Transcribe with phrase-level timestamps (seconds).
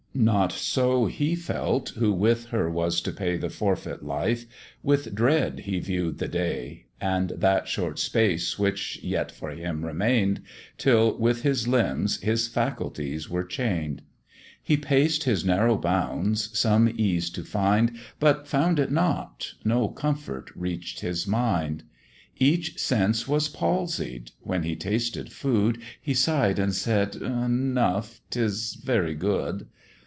[0.13, 4.45] Not so he felt, who with her was to pay The forfeit, life
[4.83, 10.41] with dread he view'd the day, And that short space which yet for him remain'd,
[10.77, 14.01] Till with his limbs his faculties were chain'd:
[14.61, 20.51] He paced his narrow bounds some ease to find, But found it not, no comfort
[20.55, 21.85] reach'd his mind:
[22.37, 29.15] Each sense was palsied; when he tasted food, He sigh'd and said, "Enough 'tis very
[29.15, 29.67] good."